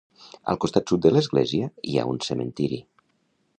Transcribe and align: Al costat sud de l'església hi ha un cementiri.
Al 0.53 0.57
costat 0.63 0.93
sud 0.93 1.03
de 1.07 1.11
l'església 1.17 1.69
hi 1.93 1.99
ha 2.05 2.09
un 2.15 2.19
cementiri. 2.31 2.83